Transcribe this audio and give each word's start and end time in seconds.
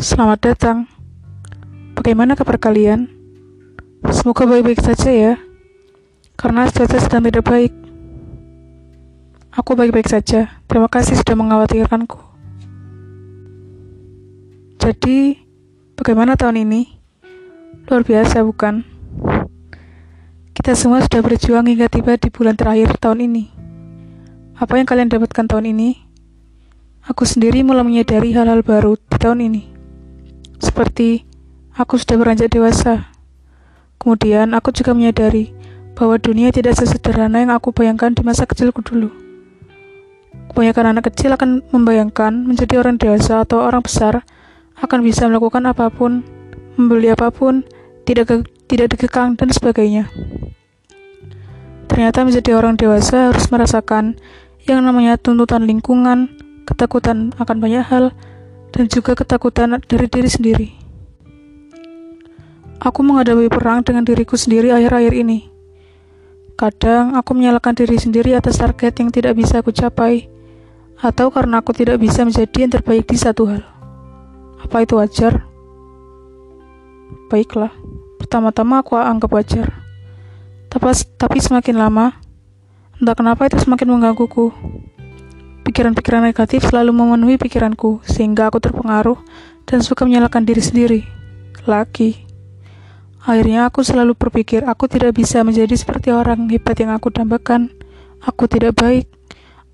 Selamat 0.00 0.40
datang. 0.40 0.88
Bagaimana 1.92 2.32
kabar 2.32 2.56
kalian? 2.56 3.12
Semoga 4.08 4.48
baik-baik 4.48 4.80
saja 4.80 5.12
ya. 5.12 5.34
Karena 6.40 6.64
cuaca 6.72 6.96
sedang 6.96 7.28
tidak 7.28 7.44
baik. 7.44 7.68
Aku 9.52 9.76
baik-baik 9.76 10.08
saja. 10.08 10.56
Terima 10.64 10.88
kasih 10.88 11.20
sudah 11.20 11.36
mengkhawatirkanku. 11.36 12.16
Jadi, 14.80 15.36
bagaimana 16.00 16.32
tahun 16.32 16.64
ini? 16.64 16.96
Luar 17.84 18.00
biasa, 18.00 18.40
bukan? 18.40 18.80
Kita 20.56 20.72
semua 20.80 21.04
sudah 21.04 21.20
berjuang 21.20 21.68
hingga 21.68 21.92
tiba 21.92 22.16
di 22.16 22.32
bulan 22.32 22.56
terakhir 22.56 22.96
tahun 22.96 23.28
ini. 23.28 23.52
Apa 24.56 24.80
yang 24.80 24.88
kalian 24.88 25.12
dapatkan 25.12 25.44
tahun 25.44 25.76
ini? 25.76 26.08
Aku 27.04 27.28
sendiri 27.28 27.60
mulai 27.60 27.84
menyadari 27.84 28.32
hal-hal 28.32 28.64
baru 28.64 28.96
di 28.96 29.18
tahun 29.20 29.44
ini. 29.44 29.69
Seperti 30.60 31.24
aku 31.74 31.96
sudah 31.96 32.20
beranjak 32.20 32.52
dewasa. 32.52 33.08
Kemudian 33.96 34.52
aku 34.52 34.72
juga 34.72 34.92
menyadari 34.92 35.52
bahwa 35.96 36.16
dunia 36.16 36.48
tidak 36.52 36.76
sesederhana 36.76 37.44
yang 37.44 37.52
aku 37.52 37.72
bayangkan 37.72 38.12
di 38.12 38.24
masa 38.24 38.48
kecilku 38.48 38.80
dulu. 38.80 39.12
Kebanyakan 40.52 40.96
anak 40.96 41.12
kecil 41.12 41.32
akan 41.36 41.64
membayangkan 41.68 42.32
menjadi 42.44 42.80
orang 42.80 42.96
dewasa 42.96 43.44
atau 43.44 43.60
orang 43.64 43.84
besar 43.84 44.24
akan 44.80 45.00
bisa 45.04 45.28
melakukan 45.28 45.68
apa 45.68 45.92
pun, 45.92 46.24
membeli 46.80 47.12
apa 47.12 47.28
pun, 47.28 47.62
tidak 48.08 48.48
tidak 48.66 48.96
dikekang 48.96 49.36
dan 49.36 49.52
sebagainya. 49.52 50.08
Ternyata 51.90 52.24
menjadi 52.24 52.56
orang 52.56 52.80
dewasa 52.80 53.34
harus 53.34 53.50
merasakan 53.52 54.16
yang 54.64 54.80
namanya 54.86 55.20
tuntutan 55.20 55.68
lingkungan, 55.68 56.32
ketakutan 56.64 57.34
akan 57.36 57.56
banyak 57.60 57.84
hal, 57.84 58.14
dan 58.70 58.86
juga 58.86 59.18
ketakutan 59.18 59.78
dari 59.86 60.06
diri 60.06 60.30
sendiri. 60.30 60.68
Aku 62.80 63.04
menghadapi 63.04 63.52
perang 63.52 63.84
dengan 63.84 64.08
diriku 64.08 64.40
sendiri 64.40 64.72
akhir-akhir 64.72 65.12
ini. 65.12 65.52
Kadang 66.56 67.12
aku 67.12 67.36
menyalahkan 67.36 67.76
diri 67.76 68.00
sendiri 68.00 68.32
atas 68.32 68.56
target 68.56 68.96
yang 69.00 69.12
tidak 69.12 69.36
bisa 69.36 69.60
aku 69.60 69.68
capai, 69.68 70.32
atau 70.96 71.28
karena 71.28 71.60
aku 71.60 71.72
tidak 71.76 72.00
bisa 72.00 72.24
menjadi 72.24 72.56
yang 72.56 72.72
terbaik 72.72 73.04
di 73.04 73.16
satu 73.20 73.48
hal. 73.48 73.62
Apa 74.64 74.84
itu 74.84 74.96
wajar? 74.96 75.44
Baiklah, 77.28 77.72
pertama-tama 78.20 78.80
aku 78.80 78.96
anggap 78.96 79.32
wajar. 79.32 79.72
Tapi, 80.68 80.84
tapi 81.16 81.38
semakin 81.40 81.76
lama, 81.80 82.16
entah 82.96 83.16
kenapa 83.16 83.48
itu 83.48 83.60
semakin 83.60 83.96
menggangguku. 83.96 84.52
Pikiran-pikiran 85.70 86.26
negatif 86.26 86.66
selalu 86.66 86.90
memenuhi 86.90 87.38
pikiranku, 87.38 88.02
sehingga 88.02 88.50
aku 88.50 88.58
terpengaruh 88.58 89.14
dan 89.70 89.86
suka 89.86 90.02
menyalahkan 90.02 90.42
diri 90.42 90.58
sendiri. 90.58 91.00
Lagi. 91.62 92.26
Akhirnya 93.22 93.70
aku 93.70 93.86
selalu 93.86 94.18
berpikir 94.18 94.66
aku 94.66 94.90
tidak 94.90 95.14
bisa 95.14 95.46
menjadi 95.46 95.70
seperti 95.78 96.10
orang 96.10 96.50
hebat 96.50 96.74
yang 96.74 96.90
aku 96.90 97.14
dambakan. 97.14 97.70
Aku 98.18 98.50
tidak 98.50 98.82
baik. 98.82 99.06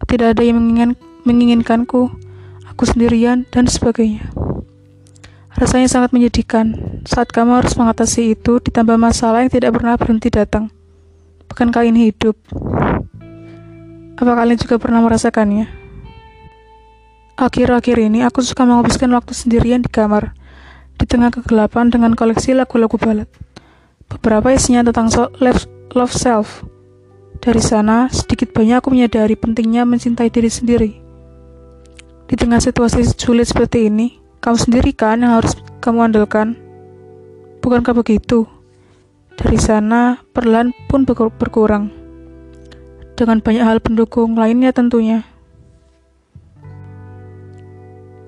Tidak 0.05 0.37
ada 0.37 0.45
yang 0.45 0.61
mengingin, 0.61 1.01
menginginkanku. 1.25 2.13
Aku 2.69 2.85
sendirian 2.85 3.49
dan 3.49 3.65
sebagainya. 3.65 4.29
Rasanya 5.57 5.89
sangat 5.89 6.13
menyedihkan 6.13 6.77
saat 7.09 7.33
kamu 7.33 7.65
harus 7.65 7.73
mengatasi 7.73 8.37
itu 8.37 8.61
ditambah 8.61 9.01
masalah 9.01 9.49
yang 9.49 9.49
tidak 9.49 9.73
pernah 9.73 9.97
berhenti 9.97 10.29
datang. 10.29 10.69
Bukankah 11.49 11.89
ini 11.89 12.13
hidup? 12.13 12.37
Apa 14.21 14.33
kalian 14.37 14.61
juga 14.61 14.77
pernah 14.77 15.01
merasakannya? 15.01 15.86
Akhir-akhir 17.37 18.01
ini 18.01 18.25
aku 18.25 18.41
suka 18.41 18.65
menghabiskan 18.65 19.13
waktu 19.13 19.37
sendirian 19.37 19.85
di 19.85 19.93
kamar, 19.93 20.33
di 20.97 21.05
tengah 21.05 21.29
kegelapan 21.29 21.93
dengan 21.93 22.17
koleksi 22.17 22.57
lagu-lagu 22.57 22.97
balad. 22.97 23.29
Beberapa 24.09 24.57
isinya 24.57 24.81
tentang 24.81 25.13
so 25.13 25.29
love 25.93 26.15
self. 26.17 26.65
Dari 27.45 27.61
sana, 27.61 28.09
sedikit 28.09 28.57
banyak 28.57 28.81
aku 28.81 28.89
menyadari 28.89 29.37
pentingnya 29.37 29.85
mencintai 29.85 30.33
diri 30.33 30.49
sendiri. 30.49 30.91
Di 32.25 32.41
tengah 32.41 32.57
situasi 32.57 33.05
sulit 33.05 33.53
seperti 33.53 33.93
ini, 33.93 34.17
kamu 34.41 34.57
sendiri 34.57 34.97
kan 34.97 35.21
yang 35.21 35.37
harus 35.37 35.53
kamu 35.85 36.09
andalkan. 36.09 36.57
Bukankah 37.61 38.01
begitu? 38.01 38.49
Dari 39.37 39.61
sana, 39.61 40.25
perlahan 40.33 40.73
pun 40.89 41.05
berkurang. 41.05 41.93
Dengan 43.13 43.45
banyak 43.45 43.61
hal 43.61 43.85
pendukung 43.85 44.41
lainnya 44.41 44.73
tentunya. 44.73 45.36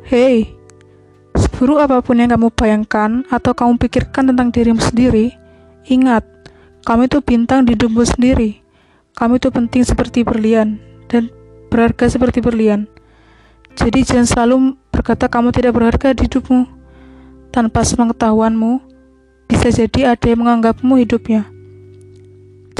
Hei, 0.09 0.57
seburuk 1.37 1.85
apa 1.85 2.01
pun 2.01 2.17
yang 2.17 2.33
kamu 2.33 2.49
bayangkan 2.57 3.29
atau 3.29 3.53
kamu 3.53 3.77
pikirkan 3.77 4.33
tentang 4.33 4.49
dirimu 4.49 4.81
sendiri, 4.81 5.37
ingat, 5.85 6.25
kamu 6.89 7.13
itu 7.13 7.21
bintang 7.21 7.69
di 7.69 7.77
hidupmu 7.77 8.09
sendiri. 8.09 8.57
Kamu 9.13 9.37
itu 9.37 9.53
penting 9.53 9.85
seperti 9.85 10.25
berlian 10.25 10.81
dan 11.13 11.29
berharga 11.69 12.09
seperti 12.09 12.41
berlian. 12.41 12.89
Jadi 13.77 14.01
jangan 14.01 14.25
selalu 14.25 14.81
berkata 14.89 15.29
kamu 15.29 15.53
tidak 15.53 15.77
berharga 15.77 16.17
di 16.17 16.25
hidupmu. 16.25 16.65
Tanpa 17.53 17.85
sepengetahuanmu, 17.85 18.81
bisa 19.45 19.69
jadi 19.69 20.17
ada 20.17 20.25
yang 20.25 20.41
menganggapmu 20.41 21.05
hidupnya. 21.05 21.45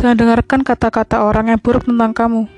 Jangan 0.01 0.17
dengarkan 0.17 0.65
kata-kata 0.65 1.29
orang 1.29 1.53
yang 1.53 1.61
buruk 1.61 1.85
tentang 1.85 2.17
kamu. 2.17 2.49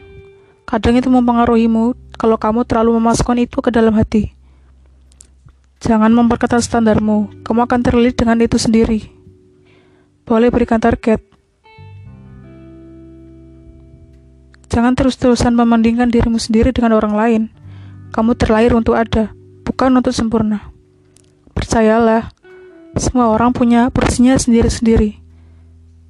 Kadang 0.62 0.94
itu 0.94 1.10
mempengaruhimu 1.10 2.14
kalau 2.14 2.38
kamu 2.38 2.62
terlalu 2.70 3.02
memasukkan 3.02 3.50
itu 3.50 3.58
ke 3.58 3.74
dalam 3.74 3.98
hati. 3.98 4.38
Jangan 5.90 6.14
memperketat 6.14 6.62
standarmu, 6.62 7.42
kamu 7.42 7.66
akan 7.66 7.82
terlilit 7.82 8.14
dengan 8.14 8.38
itu 8.38 8.54
sendiri. 8.62 9.10
Boleh 10.22 10.46
berikan 10.46 10.78
target. 10.78 11.18
Jangan 14.70 14.94
terus-terusan 14.94 15.50
membandingkan 15.50 16.06
dirimu 16.06 16.38
sendiri 16.38 16.70
dengan 16.70 16.94
orang 16.94 17.18
lain. 17.18 17.42
Kamu 18.14 18.38
terlahir 18.38 18.70
untuk 18.70 18.94
ada, 18.94 19.34
bukan 19.66 19.90
untuk 19.98 20.14
sempurna. 20.14 20.70
Percayalah, 21.58 22.30
semua 22.94 23.34
orang 23.34 23.50
punya 23.50 23.90
porsinya 23.90 24.38
sendiri-sendiri. 24.38 25.18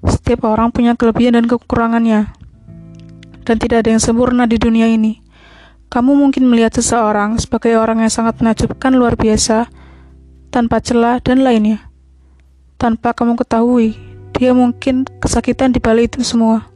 Setiap 0.04 0.44
orang 0.44 0.76
punya 0.76 0.92
kelebihan 0.92 1.40
dan 1.40 1.48
kekurangannya. 1.48 2.28
Dan 3.48 3.56
tidak 3.56 3.88
ada 3.88 3.96
yang 3.96 4.02
sempurna 4.04 4.44
di 4.44 4.60
dunia 4.60 4.92
ini. 4.92 5.24
Kamu 5.90 6.14
mungkin 6.14 6.46
melihat 6.46 6.78
seseorang 6.78 7.34
sebagai 7.42 7.74
orang 7.74 8.06
yang 8.06 8.14
sangat 8.14 8.38
menakjubkan 8.38 8.94
luar 8.94 9.18
biasa, 9.18 9.66
tanpa 10.54 10.78
celah 10.78 11.18
dan 11.18 11.42
lainnya. 11.42 11.90
Tanpa 12.78 13.10
kamu 13.10 13.34
ketahui, 13.34 13.98
dia 14.30 14.54
mungkin 14.54 15.02
kesakitan 15.18 15.74
di 15.74 15.82
balik 15.82 16.14
itu 16.14 16.22
semua. 16.22 16.70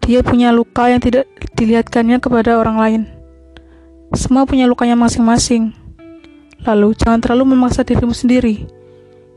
Dia 0.00 0.24
punya 0.24 0.48
luka 0.48 0.88
yang 0.88 1.04
tidak 1.04 1.28
dilihatkannya 1.60 2.24
kepada 2.24 2.56
orang 2.56 2.76
lain. 2.80 3.02
Semua 4.16 4.48
punya 4.48 4.64
lukanya 4.64 4.96
masing-masing. 4.96 5.76
Lalu, 6.64 6.96
jangan 6.96 7.20
terlalu 7.20 7.52
memaksa 7.52 7.84
dirimu 7.84 8.16
sendiri. 8.16 8.64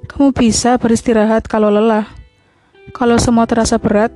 Kamu 0.07 0.31
bisa 0.31 0.80
beristirahat 0.80 1.51
kalau 1.51 1.68
lelah. 1.68 2.07
Kalau 2.95 3.19
semua 3.19 3.44
terasa 3.44 3.75
berat, 3.75 4.12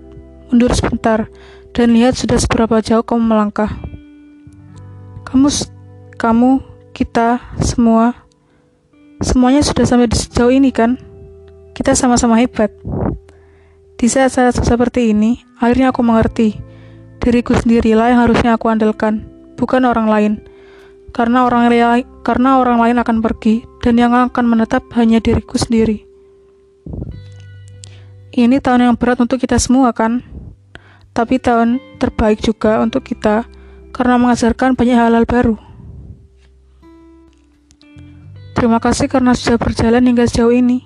mundur 0.52 0.72
sebentar 0.72 1.28
dan 1.75 1.91
lihat 1.91 2.16
sudah 2.16 2.40
seberapa 2.40 2.79
jauh 2.79 3.03
kamu 3.03 3.28
melangkah. 3.28 3.86
Kamu, 5.27 5.51
kamu, 6.15 6.63
kita, 6.95 7.43
semua, 7.59 8.15
semuanya 9.19 9.59
sudah 9.59 9.83
sampai 9.83 10.07
di 10.07 10.15
sejauh 10.15 10.55
ini 10.55 10.71
kan? 10.71 10.95
Kita 11.75 11.91
sama-sama 11.99 12.39
hebat. 12.39 12.71
Di 13.99 14.07
saat-saat 14.07 14.55
seperti 14.63 15.11
ini, 15.11 15.43
akhirnya 15.59 15.91
aku 15.91 15.99
mengerti. 15.99 16.55
Diriku 17.19 17.59
sendirilah 17.59 18.16
yang 18.16 18.23
harusnya 18.23 18.55
aku 18.55 18.72
andalkan, 18.72 19.28
bukan 19.59 19.84
orang 19.84 20.07
lain. 20.07 20.34
Karena 21.11 21.43
orang 21.43 21.67
lain, 21.67 22.07
karena 22.23 22.63
orang 22.63 22.79
lain 22.79 22.96
akan 23.03 23.19
pergi 23.19 23.67
dan 23.84 23.99
yang 23.99 24.16
akan 24.16 24.47
menetap 24.47 24.87
hanya 24.96 25.19
diriku 25.19 25.59
sendiri. 25.59 26.07
Ini 28.31 28.63
tahun 28.63 28.87
yang 28.87 28.96
berat 28.96 29.19
untuk 29.19 29.43
kita 29.43 29.59
semua 29.59 29.91
kan? 29.91 30.23
Tapi 31.11 31.35
tahun 31.35 31.84
terbaik 31.99 32.40
juga 32.40 32.79
untuk 32.79 33.03
kita 33.03 33.43
karena 33.97 34.22
mengajarkan 34.22 34.78
banyak 34.78 34.94
hal-hal 34.94 35.26
baru. 35.26 35.58
Terima 38.53 38.78
kasih 38.78 39.09
karena 39.09 39.34
sudah 39.34 39.58
berjalan 39.58 40.05
hingga 40.05 40.29
sejauh 40.29 40.53
ini. 40.53 40.85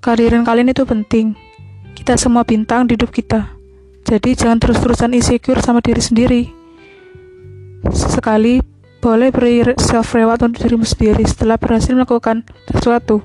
Kehadiran 0.00 0.48
kalian 0.48 0.72
itu 0.72 0.88
penting. 0.88 1.36
Kita 1.92 2.16
semua 2.16 2.48
bintang 2.48 2.88
di 2.88 2.96
hidup 2.96 3.12
kita. 3.12 3.52
Jadi 4.08 4.32
jangan 4.32 4.56
terus-terusan 4.56 5.12
insecure 5.12 5.60
sama 5.60 5.84
diri 5.84 6.00
sendiri. 6.00 6.42
Sesekali 7.92 8.64
boleh 9.00 9.32
beri 9.32 9.64
self 9.80 10.12
reward 10.12 10.40
untuk 10.44 10.68
dirimu 10.68 10.84
sendiri 10.84 11.24
setelah 11.24 11.56
berhasil 11.56 11.92
melakukan 11.92 12.44
sesuatu. 12.68 13.24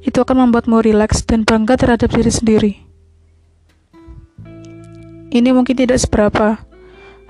Itu 0.00 0.24
akan 0.24 0.48
membuatmu 0.48 0.80
rileks 0.80 1.28
dan 1.28 1.44
bangga 1.44 1.76
terhadap 1.76 2.08
diri 2.08 2.32
sendiri. 2.32 2.72
Ini 5.30 5.52
mungkin 5.52 5.76
tidak 5.76 6.00
seberapa, 6.00 6.56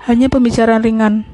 hanya 0.09 0.33
pembicaraan 0.33 0.81
ringan. 0.81 1.29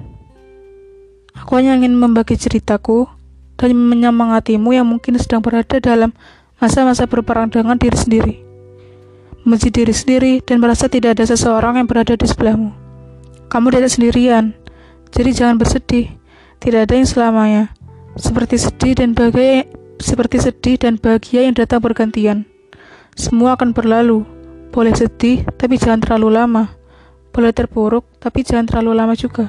Aku 1.39 1.55
hanya 1.55 1.79
ingin 1.79 1.95
membagi 1.95 2.35
ceritaku 2.35 3.07
dan 3.55 3.71
menyemangatimu 3.71 4.75
yang 4.75 4.83
mungkin 4.83 5.15
sedang 5.15 5.39
berada 5.39 5.79
dalam 5.79 6.11
masa-masa 6.59 7.07
berperang 7.07 7.47
dengan 7.47 7.79
diri 7.79 7.95
sendiri. 7.95 8.35
Membenci 9.47 9.71
diri 9.71 9.93
sendiri 9.95 10.33
dan 10.43 10.59
merasa 10.59 10.91
tidak 10.91 11.15
ada 11.15 11.23
seseorang 11.23 11.79
yang 11.79 11.87
berada 11.87 12.19
di 12.19 12.27
sebelahmu. 12.27 12.75
Kamu 13.47 13.71
tidak 13.71 13.91
sendirian, 13.95 14.51
jadi 15.15 15.31
jangan 15.31 15.55
bersedih. 15.55 16.11
Tidak 16.59 16.83
ada 16.83 16.93
yang 16.99 17.07
selamanya. 17.07 17.63
Seperti 18.19 18.59
sedih 18.59 18.97
dan 18.97 19.15
bahagia, 19.15 19.63
seperti 20.03 20.43
sedih 20.43 20.75
dan 20.75 20.99
bahagia 20.99 21.47
yang 21.47 21.55
datang 21.55 21.79
bergantian. 21.79 22.43
Semua 23.15 23.55
akan 23.55 23.71
berlalu. 23.71 24.27
Boleh 24.75 24.91
sedih, 24.91 25.47
tapi 25.55 25.79
jangan 25.79 26.03
terlalu 26.03 26.35
lama. 26.35 26.76
Boleh 27.37 27.53
terpuruk, 27.53 28.01
tapi 28.17 28.41
jangan 28.41 28.65
terlalu 28.65 28.97
lama 28.97 29.13
juga. 29.13 29.45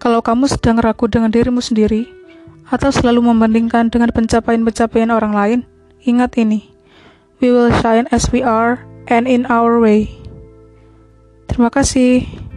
Kalau 0.00 0.24
kamu 0.24 0.48
sedang 0.48 0.80
ragu 0.80 1.04
dengan 1.04 1.28
dirimu 1.28 1.60
sendiri, 1.60 2.08
atau 2.64 2.88
selalu 2.88 3.28
membandingkan 3.28 3.92
dengan 3.92 4.08
pencapaian-pencapaian 4.08 5.12
orang 5.12 5.36
lain, 5.36 5.60
ingat 6.00 6.40
ini. 6.40 6.72
We 7.44 7.52
will 7.52 7.68
shine 7.84 8.08
as 8.08 8.32
we 8.32 8.40
are 8.40 8.80
and 9.04 9.28
in 9.28 9.44
our 9.52 9.76
way. 9.76 10.08
Terima 11.44 11.68
kasih. 11.68 12.47